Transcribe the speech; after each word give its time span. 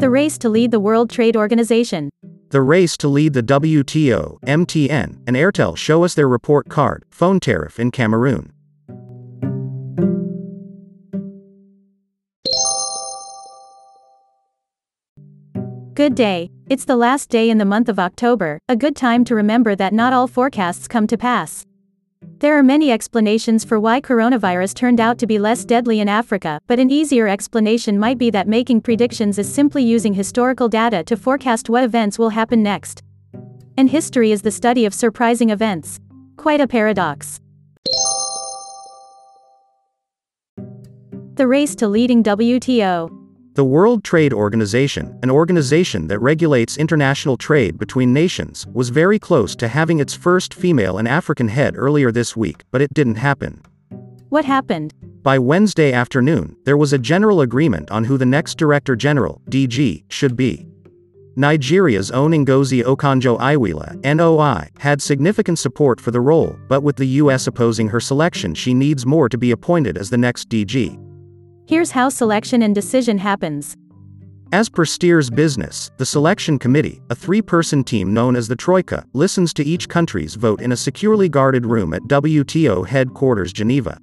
The 0.00 0.10
race 0.10 0.38
to 0.38 0.48
lead 0.48 0.70
the 0.70 0.78
World 0.78 1.10
Trade 1.10 1.36
Organization. 1.36 2.10
The 2.50 2.62
race 2.62 2.96
to 2.98 3.08
lead 3.08 3.32
the 3.32 3.42
WTO, 3.42 4.38
MTN, 4.42 5.18
and 5.26 5.36
Airtel 5.36 5.76
show 5.76 6.04
us 6.04 6.14
their 6.14 6.28
report 6.28 6.68
card, 6.68 7.04
phone 7.10 7.40
tariff 7.40 7.80
in 7.80 7.90
Cameroon. 7.90 8.52
Good 15.94 16.14
day. 16.14 16.50
It's 16.70 16.84
the 16.84 16.94
last 16.94 17.28
day 17.28 17.50
in 17.50 17.58
the 17.58 17.64
month 17.64 17.88
of 17.88 17.98
October, 17.98 18.60
a 18.68 18.76
good 18.76 18.94
time 18.94 19.24
to 19.24 19.34
remember 19.34 19.74
that 19.74 19.92
not 19.92 20.12
all 20.12 20.28
forecasts 20.28 20.86
come 20.86 21.08
to 21.08 21.18
pass. 21.18 21.66
There 22.20 22.56
are 22.56 22.62
many 22.62 22.92
explanations 22.92 23.64
for 23.64 23.80
why 23.80 24.00
coronavirus 24.00 24.74
turned 24.74 25.00
out 25.00 25.18
to 25.18 25.26
be 25.26 25.38
less 25.38 25.64
deadly 25.64 25.98
in 25.98 26.08
Africa, 26.08 26.60
but 26.66 26.78
an 26.78 26.90
easier 26.90 27.26
explanation 27.26 27.98
might 27.98 28.16
be 28.16 28.30
that 28.30 28.46
making 28.46 28.82
predictions 28.82 29.38
is 29.38 29.52
simply 29.52 29.82
using 29.82 30.14
historical 30.14 30.68
data 30.68 31.02
to 31.04 31.16
forecast 31.16 31.68
what 31.68 31.82
events 31.82 32.16
will 32.16 32.30
happen 32.30 32.62
next. 32.62 33.02
And 33.76 33.90
history 33.90 34.30
is 34.30 34.42
the 34.42 34.52
study 34.52 34.84
of 34.84 34.94
surprising 34.94 35.50
events. 35.50 35.98
Quite 36.36 36.60
a 36.60 36.68
paradox. 36.68 37.40
The 41.34 41.46
race 41.46 41.74
to 41.76 41.88
leading 41.88 42.22
WTO. 42.22 43.17
The 43.58 43.64
World 43.64 44.04
Trade 44.04 44.32
Organization, 44.32 45.18
an 45.24 45.30
organization 45.30 46.06
that 46.06 46.20
regulates 46.20 46.76
international 46.76 47.36
trade 47.36 47.76
between 47.76 48.12
nations, 48.12 48.68
was 48.72 48.88
very 48.90 49.18
close 49.18 49.56
to 49.56 49.66
having 49.66 49.98
its 49.98 50.14
first 50.14 50.54
female 50.54 50.98
and 50.98 51.08
African 51.08 51.48
head 51.48 51.74
earlier 51.76 52.12
this 52.12 52.36
week, 52.36 52.62
but 52.70 52.80
it 52.80 52.94
didn't 52.94 53.16
happen. 53.16 53.60
What 54.28 54.44
happened? 54.44 54.94
By 55.24 55.40
Wednesday 55.40 55.92
afternoon, 55.92 56.54
there 56.66 56.76
was 56.76 56.92
a 56.92 56.98
general 56.98 57.40
agreement 57.40 57.90
on 57.90 58.04
who 58.04 58.16
the 58.16 58.24
next 58.24 58.58
Director 58.58 58.94
General, 58.94 59.42
DG, 59.50 60.04
should 60.08 60.36
be. 60.36 60.68
Nigeria's 61.34 62.12
own 62.12 62.30
Ngozi 62.30 62.84
Okonjo-Iweala, 62.84 64.04
NOI, 64.04 64.68
had 64.78 65.02
significant 65.02 65.58
support 65.58 66.00
for 66.00 66.12
the 66.12 66.20
role, 66.20 66.56
but 66.68 66.84
with 66.84 66.94
the 66.94 67.18
US 67.22 67.48
opposing 67.48 67.88
her 67.88 67.98
selection 67.98 68.54
she 68.54 68.72
needs 68.72 69.04
more 69.04 69.28
to 69.28 69.36
be 69.36 69.50
appointed 69.50 69.98
as 69.98 70.10
the 70.10 70.16
next 70.16 70.48
DG. 70.48 71.07
Here's 71.68 71.90
how 71.90 72.08
selection 72.08 72.62
and 72.62 72.74
decision 72.74 73.18
happens. 73.18 73.76
As 74.52 74.70
per 74.70 74.86
Stears 74.86 75.28
Business, 75.28 75.90
the 75.98 76.06
selection 76.06 76.58
committee, 76.58 77.02
a 77.10 77.14
three-person 77.14 77.84
team 77.84 78.14
known 78.14 78.36
as 78.36 78.48
the 78.48 78.56
Troika, 78.56 79.04
listens 79.12 79.52
to 79.52 79.62
each 79.62 79.86
country's 79.86 80.34
vote 80.34 80.62
in 80.62 80.72
a 80.72 80.76
securely 80.78 81.28
guarded 81.28 81.66
room 81.66 81.92
at 81.92 82.00
WTO 82.04 82.86
headquarters 82.86 83.52
Geneva. 83.52 83.98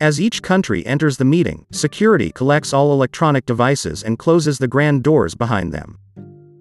As 0.00 0.20
each 0.20 0.42
country 0.42 0.84
enters 0.86 1.18
the 1.18 1.24
meeting, 1.24 1.64
security 1.70 2.32
collects 2.32 2.72
all 2.72 2.92
electronic 2.92 3.46
devices 3.46 4.02
and 4.02 4.18
closes 4.18 4.58
the 4.58 4.66
grand 4.66 5.04
doors 5.04 5.36
behind 5.36 5.72
them. 5.72 6.00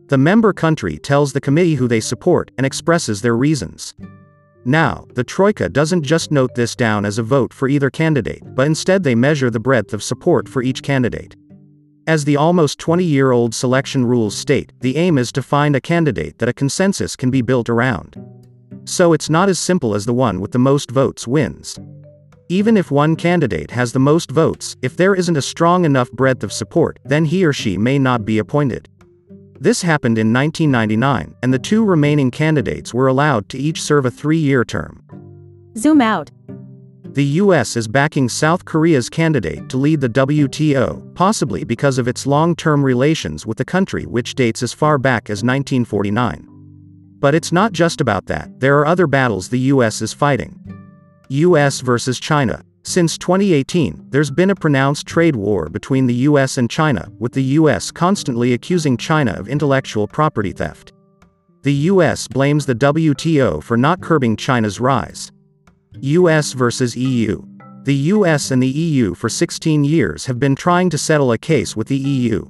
The 0.10 0.20
member 0.20 0.54
country 0.54 1.00
tells 1.00 1.34
the 1.34 1.42
committee 1.42 1.76
who 1.76 1.88
they 1.88 2.00
support 2.00 2.52
and 2.60 2.66
expresses 2.66 3.24
their 3.24 3.36
reasons. 3.36 3.96
Now, 4.66 5.06
the 5.14 5.24
Troika 5.24 5.70
doesn't 5.70 6.04
just 6.04 6.32
note 6.32 6.56
this 6.56 6.76
down 6.76 7.06
as 7.06 7.18
a 7.18 7.24
vote 7.24 7.54
for 7.54 7.68
either 7.68 7.90
candidate, 7.90 8.44
but 8.56 8.68
instead 8.68 9.04
they 9.04 9.16
measure 9.16 9.50
the 9.50 9.60
breadth 9.60 9.94
of 9.94 10.04
support 10.04 10.50
for 10.50 10.62
each 10.62 10.84
candidate. 10.84 11.36
As 12.08 12.24
the 12.24 12.38
almost 12.38 12.80
20 12.80 13.04
year 13.04 13.32
old 13.32 13.54
selection 13.54 14.06
rules 14.06 14.36
state, 14.36 14.72
the 14.80 14.96
aim 14.96 15.18
is 15.18 15.32
to 15.34 15.42
find 15.42 15.76
a 15.76 15.82
candidate 15.82 16.38
that 16.40 16.50
a 16.50 16.54
consensus 16.54 17.16
can 17.16 17.30
be 17.30 17.42
built 17.42 17.70
around. 17.70 18.16
So 18.86 19.12
it's 19.12 19.30
not 19.30 19.50
as 19.50 19.60
simple 19.60 19.94
as 19.94 20.06
the 20.06 20.14
one 20.14 20.40
with 20.40 20.54
the 20.54 20.60
most 20.60 20.92
votes 20.92 21.28
wins. 21.28 21.78
Even 22.48 22.78
if 22.78 22.92
one 22.92 23.18
candidate 23.18 23.72
has 23.72 23.92
the 23.92 24.00
most 24.00 24.32
votes, 24.32 24.78
if 24.82 24.96
there 24.96 25.16
isn't 25.16 25.36
a 25.36 25.42
strong 25.42 25.84
enough 25.84 26.10
breadth 26.14 26.46
of 26.46 26.54
support, 26.54 26.98
then 27.04 27.26
he 27.26 27.44
or 27.44 27.52
she 27.52 27.78
may 27.78 28.00
not 28.00 28.24
be 28.24 28.38
appointed. 28.38 28.88
This 29.60 29.82
happened 29.82 30.18
in 30.18 30.32
1999, 30.32 31.36
and 31.42 31.54
the 31.54 31.60
two 31.60 31.84
remaining 31.84 32.30
candidates 32.30 32.94
were 32.94 33.08
allowed 33.08 33.50
to 33.50 33.58
each 33.58 33.82
serve 33.82 34.06
a 34.06 34.12
three 34.12 34.38
year 34.38 34.64
term. 34.64 35.04
Zoom 35.76 36.02
out. 36.02 36.30
The 37.04 37.26
US 37.42 37.76
is 37.76 37.88
backing 37.88 38.30
South 38.30 38.66
Korea's 38.66 39.10
candidate 39.10 39.70
to 39.70 39.78
lead 39.78 40.02
the 40.02 40.10
WTO, 40.10 41.16
possibly 41.16 41.64
because 41.64 41.98
of 41.98 42.08
its 42.08 42.28
long 42.28 42.56
term 42.56 42.84
relations 42.84 43.48
with 43.48 43.58
the 43.58 43.66
country, 43.66 44.06
which 44.06 44.36
dates 44.36 44.62
as 44.62 44.74
far 44.74 45.00
back 45.00 45.32
as 45.32 45.44
1949. 45.44 46.48
But 47.20 47.34
it's 47.34 47.52
not 47.52 47.72
just 47.72 48.00
about 48.02 48.28
that, 48.28 48.60
there 48.60 48.78
are 48.78 48.86
other 48.86 49.08
battles 49.08 49.50
the 49.50 49.72
US 49.74 50.04
is 50.04 50.14
fighting. 50.14 50.60
US 51.30 51.82
versus 51.82 52.20
China. 52.20 52.64
Since 52.88 53.18
2018, 53.18 54.06
there's 54.12 54.32
been 54.32 54.50
a 54.50 54.56
pronounced 54.56 55.06
trade 55.06 55.36
war 55.36 55.68
between 55.68 56.08
the 56.08 56.14
US 56.30 56.58
and 56.58 56.70
China, 56.70 57.12
with 57.20 57.34
the 57.34 57.44
US 57.60 57.92
constantly 57.92 58.54
accusing 58.54 58.96
China 58.96 59.34
of 59.34 59.50
intellectual 59.50 60.08
property 60.08 60.54
theft. 60.54 60.94
The 61.64 61.74
US 61.92 62.30
blames 62.30 62.66
the 62.66 62.76
WTO 62.76 63.62
for 63.62 63.76
not 63.76 64.00
curbing 64.00 64.38
China's 64.38 64.80
rise. 64.80 65.34
US 66.00 66.54
versus 66.54 66.96
EU. 66.96 67.42
The 67.84 67.96
US 68.16 68.52
and 68.52 68.64
the 68.64 68.70
EU 68.70 69.14
for 69.16 69.28
16 69.28 69.84
years 69.84 70.26
have 70.26 70.40
been 70.40 70.56
trying 70.56 70.90
to 70.92 70.98
settle 70.98 71.34
a 71.34 71.38
case 71.38 71.76
with 71.76 71.90
the 71.90 71.98
EU. 71.98 72.46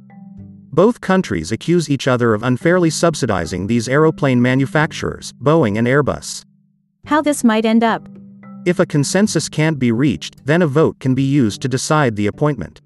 Both 0.71 1.01
countries 1.01 1.51
accuse 1.51 1.89
each 1.89 2.07
other 2.07 2.35
of 2.35 2.43
unfairly 2.43 2.91
subsidizing 2.91 3.65
these 3.65 3.89
aeroplane 3.89 4.39
manufacturers, 4.39 5.33
Boeing 5.41 5.79
and 5.79 5.87
Airbus. 5.87 6.45
How 7.07 7.23
this 7.23 7.43
might 7.43 7.65
end 7.65 7.83
up. 7.83 8.07
If 8.67 8.79
a 8.79 8.85
consensus 8.85 9.47
can't 9.47 9.79
be 9.79 9.93
reached, 9.93 10.45
then 10.45 10.61
a 10.61 10.67
vote 10.67 10.99
can 10.99 11.15
be 11.15 11.23
used 11.23 11.61
to 11.61 11.69
decide 11.69 12.17
the 12.17 12.27
appointment. 12.27 12.81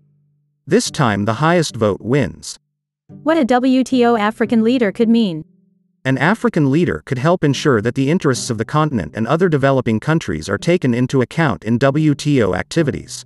This 0.67 0.91
time 0.91 1.25
the 1.25 1.41
highest 1.41 1.75
vote 1.75 2.01
wins. 2.01 2.59
What 3.07 3.39
a 3.39 3.43
WTO 3.43 4.19
African 4.19 4.63
leader 4.63 4.91
could 4.91 5.09
mean. 5.09 5.43
An 6.05 6.19
African 6.19 6.69
leader 6.69 7.01
could 7.07 7.17
help 7.17 7.43
ensure 7.43 7.81
that 7.81 7.95
the 7.95 8.11
interests 8.11 8.51
of 8.51 8.59
the 8.59 8.63
continent 8.63 9.13
and 9.15 9.25
other 9.25 9.49
developing 9.49 9.99
countries 9.99 10.47
are 10.47 10.59
taken 10.59 10.93
into 10.93 11.23
account 11.23 11.63
in 11.63 11.79
WTO 11.79 12.55
activities. 12.55 13.25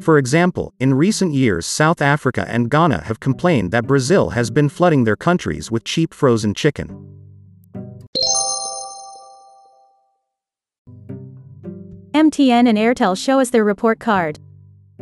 For 0.00 0.18
example, 0.18 0.74
in 0.80 0.92
recent 0.92 1.34
years, 1.34 1.66
South 1.66 2.02
Africa 2.02 2.44
and 2.48 2.68
Ghana 2.68 3.04
have 3.04 3.20
complained 3.20 3.70
that 3.70 3.86
Brazil 3.86 4.30
has 4.30 4.50
been 4.50 4.68
flooding 4.68 5.04
their 5.04 5.14
countries 5.14 5.70
with 5.70 5.84
cheap 5.84 6.12
frozen 6.12 6.52
chicken. 6.52 7.15
MTN 12.16 12.66
and 12.66 12.78
Airtel 12.78 13.14
show 13.14 13.40
us 13.40 13.50
their 13.50 13.62
report 13.62 13.98
card. 13.98 14.38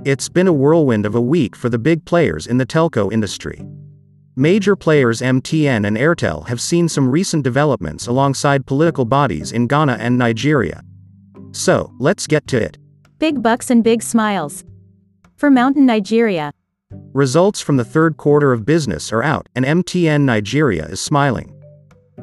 It's 0.05 0.29
been 0.29 0.49
a 0.49 0.53
whirlwind 0.53 1.07
of 1.07 1.15
a 1.15 1.21
week 1.21 1.55
for 1.55 1.69
the 1.69 1.79
big 1.79 2.05
players 2.05 2.49
in 2.49 2.59
the 2.59 2.67
telco 2.67 3.13
industry. 3.13 3.65
Major 4.35 4.75
players 4.75 5.21
MTN 5.21 5.87
and 5.87 5.97
Airtel 5.97 6.49
have 6.49 6.61
seen 6.61 6.89
some 6.89 7.09
recent 7.09 7.45
developments 7.45 8.09
alongside 8.09 8.67
political 8.67 9.05
bodies 9.05 9.53
in 9.53 9.69
Ghana 9.69 9.97
and 10.01 10.19
Nigeria. 10.19 10.83
So, 11.53 11.93
let's 12.01 12.27
get 12.27 12.49
to 12.49 12.61
it. 12.61 12.79
Big 13.21 13.41
bucks 13.41 13.71
and 13.71 13.85
big 13.85 14.03
smiles. 14.03 14.65
For 15.37 15.51
Mountain 15.51 15.87
Nigeria. 15.87 16.51
Results 17.13 17.61
from 17.61 17.77
the 17.77 17.85
third 17.85 18.17
quarter 18.17 18.53
of 18.53 18.67
business 18.67 19.13
are 19.13 19.23
out, 19.23 19.49
and 19.55 19.65
MTN 19.65 20.23
Nigeria 20.23 20.87
is 20.87 21.01
smiling. 21.01 21.54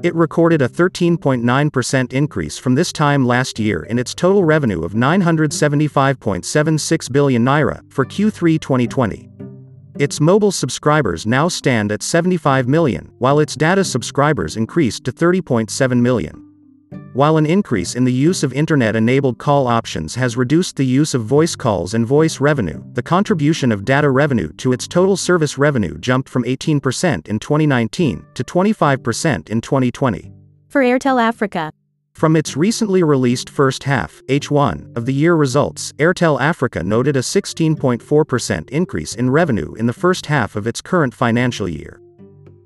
It 0.03 0.15
recorded 0.15 0.63
a 0.63 0.67
13.9% 0.67 2.13
increase 2.13 2.57
from 2.57 2.73
this 2.73 2.91
time 2.91 3.23
last 3.23 3.59
year 3.59 3.83
in 3.83 3.99
its 3.99 4.15
total 4.15 4.43
revenue 4.43 4.83
of 4.83 4.93
975.76 4.93 7.11
billion 7.11 7.45
naira 7.45 7.83
for 7.93 8.03
Q3 8.03 8.59
2020. 8.59 9.29
Its 9.99 10.19
mobile 10.19 10.51
subscribers 10.51 11.27
now 11.27 11.47
stand 11.47 11.91
at 11.91 12.01
75 12.01 12.67
million, 12.67 13.11
while 13.19 13.39
its 13.39 13.55
data 13.55 13.83
subscribers 13.83 14.57
increased 14.57 15.03
to 15.03 15.11
30.7 15.11 16.01
million. 16.01 16.50
While 17.13 17.35
an 17.35 17.45
increase 17.45 17.95
in 17.95 18.05
the 18.05 18.13
use 18.13 18.41
of 18.41 18.53
internet-enabled 18.53 19.37
call 19.37 19.67
options 19.67 20.15
has 20.15 20.37
reduced 20.37 20.77
the 20.77 20.85
use 20.85 21.13
of 21.13 21.25
voice 21.25 21.57
calls 21.57 21.93
and 21.93 22.05
voice 22.07 22.39
revenue, 22.39 22.81
the 22.93 23.03
contribution 23.03 23.69
of 23.73 23.83
data 23.83 24.09
revenue 24.09 24.53
to 24.53 24.71
its 24.71 24.87
total 24.87 25.17
service 25.17 25.57
revenue 25.57 25.97
jumped 25.97 26.29
from 26.29 26.45
18% 26.45 27.27
in 27.27 27.37
2019 27.37 28.25
to 28.33 28.43
25% 28.45 29.49
in 29.49 29.59
2020. 29.59 30.31
For 30.69 30.81
Airtel 30.81 31.21
Africa. 31.21 31.73
From 32.13 32.37
its 32.37 32.55
recently 32.55 33.03
released 33.03 33.49
first 33.49 33.83
half, 33.83 34.21
H1, 34.27 34.95
of 34.95 35.05
the 35.05 35.13
year 35.13 35.35
results, 35.35 35.91
Airtel 35.93 36.39
Africa 36.39 36.81
noted 36.81 37.17
a 37.17 37.19
16.4% 37.19 38.69
increase 38.69 39.15
in 39.15 39.29
revenue 39.29 39.73
in 39.73 39.85
the 39.85 39.93
first 39.93 40.27
half 40.27 40.55
of 40.55 40.65
its 40.65 40.81
current 40.81 41.13
financial 41.13 41.67
year. 41.67 42.00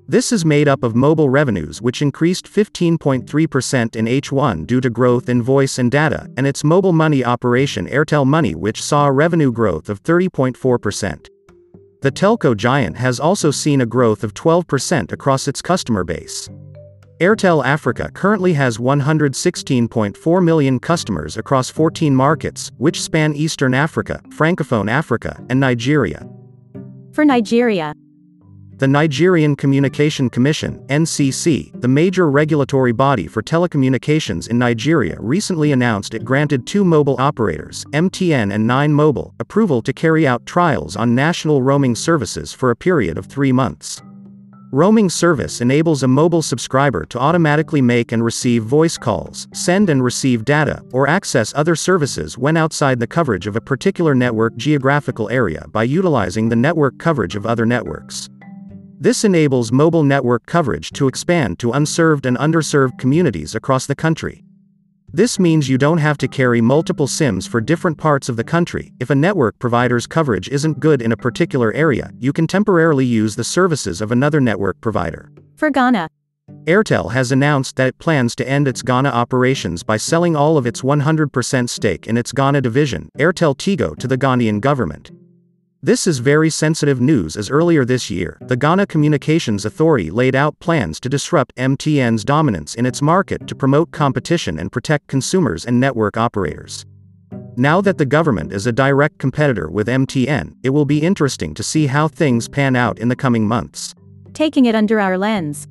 This 0.08 0.30
is 0.30 0.44
made 0.44 0.68
up 0.68 0.84
of 0.84 0.94
mobile 0.94 1.28
revenues 1.28 1.82
which 1.82 2.00
increased 2.00 2.46
15.3% 2.46 3.96
in 3.96 4.04
H1 4.04 4.64
due 4.64 4.80
to 4.80 4.88
growth 4.88 5.28
in 5.28 5.42
voice 5.42 5.78
and 5.78 5.90
data, 5.90 6.30
and 6.36 6.46
its 6.46 6.62
mobile 6.62 6.92
money 6.92 7.24
operation 7.24 7.88
Airtel 7.88 8.24
Money 8.24 8.54
which 8.54 8.80
saw 8.80 9.06
a 9.06 9.12
revenue 9.12 9.50
growth 9.50 9.88
of 9.88 10.00
30.4%. 10.04 11.28
The 12.02 12.12
telco 12.12 12.56
giant 12.56 12.96
has 12.96 13.18
also 13.18 13.50
seen 13.50 13.80
a 13.80 13.86
growth 13.86 14.22
of 14.22 14.32
12% 14.34 15.10
across 15.10 15.48
its 15.48 15.60
customer 15.60 16.04
base. 16.04 16.48
Airtel 17.20 17.64
Africa 17.64 18.08
currently 18.14 18.52
has 18.52 18.78
116.4 18.78 20.44
million 20.44 20.78
customers 20.78 21.36
across 21.36 21.68
14 21.68 22.14
markets, 22.14 22.70
which 22.76 23.02
span 23.02 23.34
Eastern 23.34 23.74
Africa, 23.74 24.20
Francophone 24.28 24.88
Africa, 24.88 25.44
and 25.48 25.58
Nigeria. 25.58 26.28
For 27.12 27.24
Nigeria, 27.24 27.92
The 28.78 28.86
Nigerian 28.86 29.56
Communication 29.56 30.28
Commission, 30.28 30.84
NCC, 30.88 31.80
the 31.80 31.88
major 31.88 32.30
regulatory 32.30 32.92
body 32.92 33.26
for 33.26 33.42
telecommunications 33.42 34.50
in 34.50 34.58
Nigeria 34.58 35.16
recently 35.18 35.72
announced 35.72 36.12
it 36.12 36.26
granted 36.26 36.66
two 36.66 36.84
mobile 36.84 37.16
operators, 37.18 37.86
MTN 37.94 38.52
and 38.52 38.66
9 38.66 38.92
Mobile, 38.92 39.34
approval 39.40 39.80
to 39.80 39.94
carry 39.94 40.26
out 40.26 40.44
trials 40.44 40.94
on 40.94 41.14
national 41.14 41.62
roaming 41.62 41.94
services 41.94 42.52
for 42.52 42.70
a 42.70 42.76
period 42.76 43.16
of 43.16 43.24
three 43.24 43.50
months. 43.50 44.02
Roaming 44.72 45.08
service 45.08 45.62
enables 45.62 46.02
a 46.02 46.08
mobile 46.08 46.42
subscriber 46.42 47.06
to 47.06 47.18
automatically 47.18 47.80
make 47.80 48.12
and 48.12 48.22
receive 48.22 48.64
voice 48.64 48.98
calls, 48.98 49.48
send 49.54 49.88
and 49.88 50.04
receive 50.04 50.44
data, 50.44 50.82
or 50.92 51.08
access 51.08 51.54
other 51.56 51.76
services 51.76 52.36
when 52.36 52.58
outside 52.58 53.00
the 53.00 53.06
coverage 53.06 53.46
of 53.46 53.56
a 53.56 53.60
particular 53.60 54.14
network 54.14 54.54
geographical 54.56 55.30
area 55.30 55.64
by 55.68 55.82
utilizing 55.82 56.50
the 56.50 56.56
network 56.56 56.98
coverage 56.98 57.36
of 57.36 57.46
other 57.46 57.64
networks. 57.64 58.28
This 58.98 59.24
enables 59.24 59.72
mobile 59.72 60.02
network 60.02 60.46
coverage 60.46 60.90
to 60.92 61.06
expand 61.06 61.58
to 61.58 61.72
unserved 61.72 62.24
and 62.24 62.36
underserved 62.38 62.98
communities 62.98 63.54
across 63.54 63.84
the 63.84 63.94
country. 63.94 64.42
This 65.12 65.38
means 65.38 65.68
you 65.68 65.76
don't 65.76 65.98
have 65.98 66.16
to 66.18 66.28
carry 66.28 66.62
multiple 66.62 67.06
SIMs 67.06 67.46
for 67.46 67.60
different 67.60 67.98
parts 67.98 68.30
of 68.30 68.36
the 68.36 68.44
country. 68.44 68.94
If 68.98 69.10
a 69.10 69.14
network 69.14 69.58
provider's 69.58 70.06
coverage 70.06 70.48
isn't 70.48 70.80
good 70.80 71.02
in 71.02 71.12
a 71.12 71.16
particular 71.16 71.74
area, 71.74 72.10
you 72.18 72.32
can 72.32 72.46
temporarily 72.46 73.04
use 73.04 73.36
the 73.36 73.44
services 73.44 74.00
of 74.00 74.12
another 74.12 74.40
network 74.40 74.80
provider. 74.80 75.30
For 75.56 75.70
Ghana, 75.70 76.08
Airtel 76.64 77.12
has 77.12 77.32
announced 77.32 77.76
that 77.76 77.88
it 77.88 77.98
plans 77.98 78.34
to 78.36 78.48
end 78.48 78.66
its 78.66 78.80
Ghana 78.80 79.10
operations 79.10 79.82
by 79.82 79.98
selling 79.98 80.34
all 80.34 80.56
of 80.56 80.66
its 80.66 80.80
100% 80.80 81.68
stake 81.68 82.06
in 82.06 82.16
its 82.16 82.32
Ghana 82.32 82.62
division, 82.62 83.10
Airtel 83.18 83.56
Tigo, 83.56 83.94
to 83.98 84.08
the 84.08 84.16
Ghanaian 84.16 84.60
government. 84.60 85.10
This 85.86 86.08
is 86.08 86.18
very 86.18 86.50
sensitive 86.50 87.00
news 87.00 87.36
as 87.36 87.48
earlier 87.48 87.84
this 87.84 88.10
year, 88.10 88.38
the 88.40 88.56
Ghana 88.56 88.88
Communications 88.88 89.64
Authority 89.64 90.10
laid 90.10 90.34
out 90.34 90.58
plans 90.58 90.98
to 90.98 91.08
disrupt 91.08 91.54
MTN's 91.54 92.24
dominance 92.24 92.74
in 92.74 92.84
its 92.84 93.00
market 93.00 93.46
to 93.46 93.54
promote 93.54 93.92
competition 93.92 94.58
and 94.58 94.72
protect 94.72 95.06
consumers 95.06 95.64
and 95.64 95.78
network 95.78 96.16
operators. 96.16 96.84
Now 97.56 97.80
that 97.82 97.98
the 97.98 98.04
government 98.04 98.52
is 98.52 98.66
a 98.66 98.72
direct 98.72 99.18
competitor 99.18 99.70
with 99.70 99.86
MTN, 99.86 100.56
it 100.64 100.70
will 100.70 100.86
be 100.86 101.00
interesting 101.00 101.54
to 101.54 101.62
see 101.62 101.86
how 101.86 102.08
things 102.08 102.48
pan 102.48 102.74
out 102.74 102.98
in 102.98 103.06
the 103.06 103.14
coming 103.14 103.46
months. 103.46 103.94
taking 104.32 104.64
it 104.66 104.74
under 104.74 104.98
our 104.98 105.16
lens. 105.16 105.68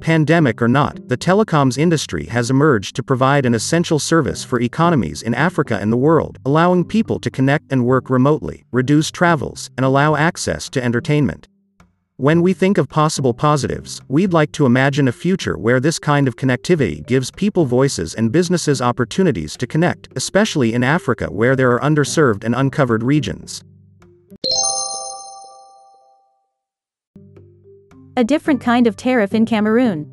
Pandemic 0.00 0.62
or 0.62 0.68
not, 0.68 1.08
the 1.08 1.16
telecoms 1.16 1.76
industry 1.76 2.24
has 2.26 2.48
emerged 2.48 2.96
to 2.96 3.02
provide 3.02 3.44
an 3.44 3.54
essential 3.54 3.98
service 3.98 4.42
for 4.42 4.58
economies 4.60 5.20
in 5.20 5.34
Africa 5.34 5.78
and 5.78 5.92
the 5.92 5.96
world, 5.96 6.38
allowing 6.46 6.84
people 6.86 7.20
to 7.20 7.30
connect 7.30 7.70
and 7.70 7.84
work 7.84 8.08
remotely, 8.08 8.64
reduce 8.72 9.10
travels, 9.10 9.68
and 9.76 9.84
allow 9.84 10.16
access 10.16 10.70
to 10.70 10.82
entertainment. 10.82 11.48
When 12.16 12.40
we 12.40 12.54
think 12.54 12.78
of 12.78 12.88
possible 12.88 13.34
positives, 13.34 14.00
we'd 14.08 14.32
like 14.32 14.52
to 14.52 14.66
imagine 14.66 15.08
a 15.08 15.12
future 15.12 15.58
where 15.58 15.80
this 15.80 15.98
kind 15.98 16.28
of 16.28 16.36
connectivity 16.36 17.06
gives 17.06 17.30
people 17.30 17.66
voices 17.66 18.14
and 18.14 18.32
businesses 18.32 18.80
opportunities 18.80 19.56
to 19.58 19.66
connect, 19.66 20.08
especially 20.16 20.72
in 20.72 20.82
Africa 20.82 21.26
where 21.26 21.56
there 21.56 21.72
are 21.72 21.80
underserved 21.80 22.44
and 22.44 22.54
uncovered 22.54 23.02
regions. 23.02 23.62
A 28.16 28.24
different 28.24 28.60
kind 28.60 28.86
of 28.86 28.96
tariff 28.96 29.34
in 29.34 29.46
Cameroon. 29.46 30.10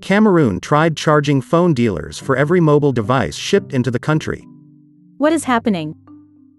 Cameroon 0.00 0.58
tried 0.60 0.96
charging 0.96 1.40
phone 1.40 1.72
dealers 1.72 2.18
for 2.18 2.36
every 2.36 2.60
mobile 2.60 2.92
device 2.92 3.36
shipped 3.36 3.72
into 3.72 3.90
the 3.90 3.98
country. 3.98 4.44
What 5.18 5.32
is 5.32 5.44
happening? 5.44 5.94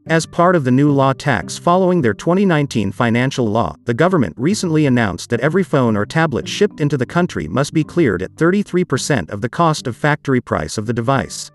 As 0.08 0.26
part 0.26 0.56
of 0.56 0.64
the 0.64 0.72
new 0.72 0.90
law 0.90 1.14
tax 1.14 1.58
following 1.58 2.02
their 2.02 2.14
2019 2.14 2.92
financial 2.94 3.46
law, 3.46 3.76
the 3.86 3.94
government 3.94 4.34
recently 4.38 4.86
announced 4.86 5.30
that 5.30 5.42
every 5.42 5.64
phone 5.64 5.98
or 5.98 6.06
tablet 6.06 6.48
shipped 6.48 6.80
into 6.80 6.98
the 6.98 7.06
country 7.06 7.48
must 7.48 7.74
be 7.74 7.84
cleared 7.84 8.22
at 8.22 8.34
33% 8.36 9.30
of 9.30 9.42
the 9.42 9.50
cost 9.50 9.86
of 9.86 9.98
factory 9.98 10.42
price 10.42 10.78
of 10.78 10.86
the 10.86 10.94
device. 10.94 11.52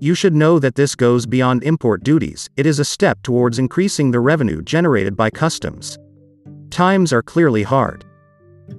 You 0.00 0.14
should 0.14 0.34
know 0.34 0.58
that 0.58 0.74
this 0.74 0.96
goes 0.96 1.26
beyond 1.26 1.62
import 1.62 2.02
duties, 2.02 2.50
it 2.56 2.66
is 2.66 2.80
a 2.80 2.84
step 2.84 3.22
towards 3.22 3.60
increasing 3.60 4.10
the 4.10 4.20
revenue 4.20 4.62
generated 4.62 5.16
by 5.16 5.30
customs. 5.30 5.96
Times 6.70 7.12
are 7.12 7.22
clearly 7.22 7.62
hard. 7.62 8.04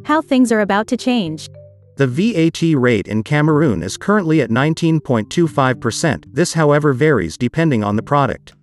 How 0.05 0.21
things 0.21 0.51
are 0.51 0.61
about 0.61 0.87
to 0.87 0.97
change. 0.97 1.49
The 1.97 2.07
VAT 2.07 2.61
rate 2.79 3.07
in 3.07 3.23
Cameroon 3.23 3.83
is 3.83 3.97
currently 3.97 4.41
at 4.41 4.49
19.25%, 4.49 6.23
this 6.33 6.53
however 6.53 6.93
varies 6.93 7.37
depending 7.37 7.83
on 7.83 7.95
the 7.97 8.01
product. 8.01 8.53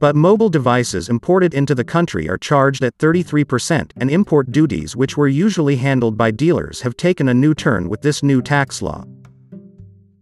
But 0.00 0.16
mobile 0.16 0.48
devices 0.48 1.08
imported 1.08 1.54
into 1.54 1.74
the 1.74 1.84
country 1.84 2.28
are 2.28 2.36
charged 2.36 2.82
at 2.82 2.98
33%, 2.98 3.92
and 3.96 4.10
import 4.10 4.52
duties 4.52 4.96
which 4.96 5.16
were 5.16 5.28
usually 5.28 5.76
handled 5.76 6.18
by 6.18 6.30
dealers 6.30 6.80
have 6.80 6.96
taken 6.96 7.28
a 7.28 7.34
new 7.34 7.54
turn 7.54 7.88
with 7.88 8.02
this 8.02 8.22
new 8.22 8.42
tax 8.42 8.82
law. 8.82 9.04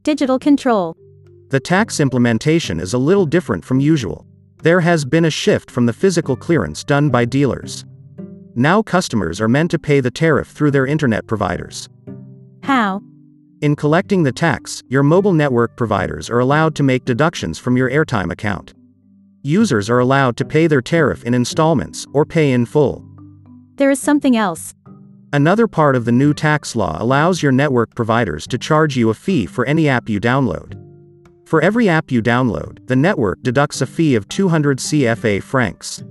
Digital 0.02 0.38
control. 0.38 0.96
The 1.48 1.60
tax 1.60 2.00
implementation 2.00 2.78
is 2.78 2.92
a 2.92 2.98
little 2.98 3.26
different 3.26 3.64
from 3.64 3.80
usual. 3.80 4.26
There 4.62 4.80
has 4.80 5.04
been 5.04 5.24
a 5.24 5.30
shift 5.30 5.70
from 5.70 5.86
the 5.86 5.92
physical 5.92 6.36
clearance 6.36 6.84
done 6.84 7.10
by 7.10 7.24
dealers. 7.24 7.84
Now 8.54 8.82
customers 8.82 9.40
are 9.40 9.48
meant 9.48 9.70
to 9.70 9.78
pay 9.78 10.00
the 10.00 10.10
tariff 10.10 10.48
through 10.48 10.72
their 10.72 10.86
internet 10.86 11.26
providers. 11.26 11.88
How? 12.62 13.02
In 13.62 13.76
collecting 13.76 14.22
the 14.22 14.32
tax, 14.32 14.82
your 14.88 15.02
mobile 15.02 15.32
network 15.32 15.76
providers 15.76 16.28
are 16.28 16.40
allowed 16.40 16.74
to 16.76 16.82
make 16.82 17.04
deductions 17.04 17.58
from 17.58 17.76
your 17.76 17.90
airtime 17.90 18.30
account. 18.30 18.74
Users 19.42 19.88
are 19.88 20.00
allowed 20.00 20.36
to 20.36 20.44
pay 20.44 20.66
their 20.66 20.82
tariff 20.82 21.24
in 21.24 21.32
installments, 21.32 22.06
or 22.12 22.24
pay 22.24 22.52
in 22.52 22.66
full. 22.66 23.04
There 23.76 23.90
is 23.90 23.98
something 23.98 24.36
else. 24.36 24.74
Another 25.32 25.66
part 25.66 25.96
of 25.96 26.04
the 26.04 26.12
new 26.12 26.34
tax 26.34 26.76
law 26.76 27.00
allows 27.00 27.42
your 27.42 27.52
network 27.52 27.94
providers 27.94 28.46
to 28.48 28.58
charge 28.58 28.96
you 28.96 29.08
a 29.08 29.14
fee 29.14 29.46
for 29.46 29.64
any 29.64 29.88
app 29.88 30.08
you 30.08 30.20
download. 30.20 30.78
For 31.48 31.62
every 31.62 31.88
app 31.88 32.10
you 32.10 32.22
download, 32.22 32.86
the 32.86 32.96
network 32.96 33.42
deducts 33.42 33.80
a 33.80 33.86
fee 33.86 34.14
of 34.14 34.28
200 34.28 34.78
CFA 34.78 35.42
francs. 35.42 36.04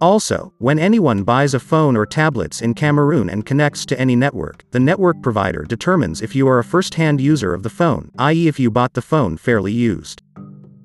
Also, 0.00 0.50
when 0.56 0.78
anyone 0.78 1.22
buys 1.24 1.52
a 1.52 1.60
phone 1.60 1.94
or 1.94 2.06
tablets 2.06 2.62
in 2.62 2.72
Cameroon 2.72 3.28
and 3.28 3.44
connects 3.44 3.84
to 3.84 4.00
any 4.00 4.16
network, 4.16 4.64
the 4.70 4.80
network 4.80 5.20
provider 5.22 5.62
determines 5.64 6.22
if 6.22 6.34
you 6.34 6.48
are 6.48 6.58
a 6.58 6.64
first-hand 6.64 7.20
user 7.20 7.52
of 7.52 7.62
the 7.62 7.68
phone, 7.68 8.10
i.e. 8.18 8.48
if 8.48 8.58
you 8.58 8.70
bought 8.70 8.94
the 8.94 9.02
phone 9.02 9.36
fairly 9.36 9.72
used. 9.72 10.22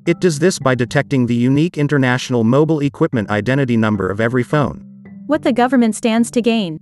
It 0.06 0.20
does 0.20 0.40
this 0.40 0.60
by 0.60 0.76
detecting 0.76 1.26
the 1.26 1.34
unique 1.34 1.78
international 1.78 2.44
mobile 2.44 2.82
equipment 2.82 3.30
identity 3.30 3.78
number 3.78 4.10
of 4.10 4.20
every 4.20 4.44
phone. 4.44 4.84
What 5.28 5.44
the 5.44 5.54
government 5.54 5.96
stands 5.96 6.30
to 6.32 6.42
gain. 6.42 6.78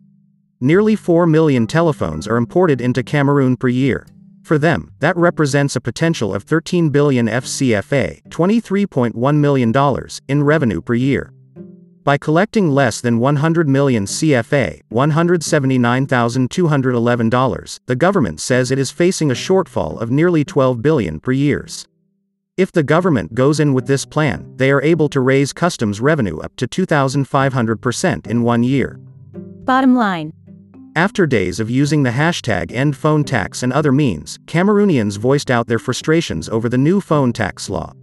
Nearly 0.60 0.96
4 0.96 1.27
million 1.27 1.67
telephones 1.67 2.27
are 2.27 2.38
imported 2.38 2.81
into 2.81 3.03
Cameroon 3.03 3.58
per 3.58 3.67
year. 3.67 4.08
For 4.41 4.58
them, 4.58 4.91
that 5.00 5.15
represents 5.15 5.75
a 5.75 5.81
potential 5.81 6.34
of 6.34 6.43
13 6.43 6.89
billion 6.89 7.27
FCFA, 7.27 8.27
$23.1 8.27 9.36
million, 9.38 10.10
in 10.27 10.43
revenue 10.43 10.81
per 10.81 10.96
year. 10.96 11.31
By 12.03 12.17
collecting 12.17 12.69
less 12.69 13.00
than 13.00 13.19
100 13.19 13.69
million 13.69 14.05
CFA, 14.05 14.81
$179,211, 14.91 17.79
the 17.86 17.95
government 17.95 18.41
says 18.41 18.72
it 18.72 18.79
is 18.79 18.91
facing 18.91 19.31
a 19.31 19.36
shortfall 19.36 20.01
of 20.01 20.12
nearly 20.12 20.43
12 20.43 20.81
billion 20.81 21.22
per 21.22 21.31
year. 21.31 21.65
If 22.57 22.74
the 22.74 22.83
government 22.83 23.33
goes 23.33 23.62
in 23.62 23.74
with 23.74 23.88
this 23.88 24.05
plan, 24.05 24.53
they 24.57 24.69
are 24.69 24.81
able 24.81 25.07
to 25.10 25.22
raise 25.22 25.53
customs 25.53 26.01
revenue 26.01 26.39
up 26.39 26.53
to 26.57 26.67
2,500% 26.67 28.27
in 28.27 28.43
one 28.43 28.63
year. 28.63 29.00
Bottom 29.63 29.95
line. 29.95 30.33
After 30.98 31.25
days 31.25 31.62
of 31.62 31.72
using 31.72 32.03
the 32.03 32.12
hashtag 32.12 32.74
end 32.74 32.98
phone 32.98 33.24
tax 33.24 33.63
and 33.63 33.72
other 33.72 33.93
means, 33.93 34.39
Cameroonians 34.45 35.17
voiced 35.17 35.50
out 35.50 35.67
their 35.67 35.79
frustrations 35.79 36.50
over 36.50 36.67
the 36.67 36.77
new 36.77 37.00
phone 37.00 37.31
tax 37.31 37.69
law. 37.69 37.93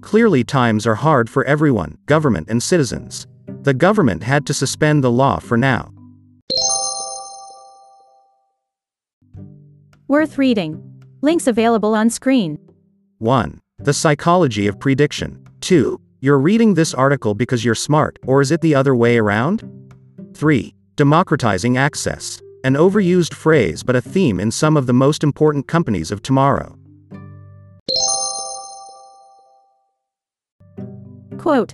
Clearly, 0.00 0.44
times 0.44 0.86
are 0.86 0.94
hard 0.94 1.28
for 1.28 1.44
everyone, 1.44 1.98
government 2.06 2.48
and 2.48 2.62
citizens. 2.62 3.26
The 3.62 3.74
government 3.74 4.22
had 4.22 4.46
to 4.46 4.54
suspend 4.54 5.02
the 5.02 5.10
law 5.10 5.38
for 5.38 5.56
now. 5.56 5.92
Worth 10.06 10.38
reading. 10.38 10.82
Links 11.20 11.46
available 11.46 11.94
on 11.94 12.08
screen. 12.08 12.58
1. 13.18 13.60
The 13.80 13.92
psychology 13.92 14.66
of 14.66 14.78
prediction. 14.78 15.44
2. 15.60 16.00
You're 16.20 16.38
reading 16.38 16.74
this 16.74 16.94
article 16.94 17.34
because 17.34 17.64
you're 17.64 17.74
smart, 17.74 18.18
or 18.24 18.40
is 18.40 18.50
it 18.50 18.60
the 18.60 18.74
other 18.74 18.94
way 18.94 19.18
around? 19.18 19.68
3. 20.34 20.74
Democratizing 20.96 21.76
access. 21.76 22.40
An 22.64 22.74
overused 22.74 23.34
phrase 23.34 23.82
but 23.82 23.96
a 23.96 24.00
theme 24.00 24.38
in 24.38 24.50
some 24.50 24.76
of 24.76 24.86
the 24.86 24.92
most 24.92 25.22
important 25.24 25.66
companies 25.66 26.10
of 26.10 26.22
tomorrow. 26.22 26.77
Quote. 31.48 31.72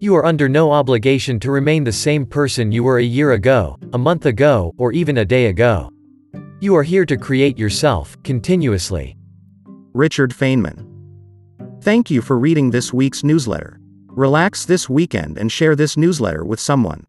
You 0.00 0.16
are 0.16 0.26
under 0.26 0.48
no 0.48 0.72
obligation 0.72 1.38
to 1.38 1.52
remain 1.52 1.84
the 1.84 1.92
same 1.92 2.26
person 2.26 2.72
you 2.72 2.82
were 2.82 2.98
a 2.98 3.12
year 3.18 3.30
ago, 3.30 3.78
a 3.92 3.98
month 3.98 4.26
ago, 4.26 4.74
or 4.76 4.90
even 4.90 5.18
a 5.18 5.24
day 5.24 5.46
ago. 5.46 5.88
You 6.58 6.74
are 6.74 6.82
here 6.82 7.06
to 7.06 7.16
create 7.16 7.56
yourself, 7.56 8.20
continuously. 8.24 9.16
Richard 9.94 10.32
Feynman. 10.32 10.84
Thank 11.80 12.10
you 12.10 12.20
for 12.20 12.40
reading 12.40 12.72
this 12.72 12.92
week's 12.92 13.22
newsletter. 13.22 13.78
Relax 14.06 14.64
this 14.64 14.88
weekend 14.88 15.38
and 15.38 15.52
share 15.52 15.76
this 15.76 15.96
newsletter 15.96 16.44
with 16.44 16.58
someone. 16.58 17.04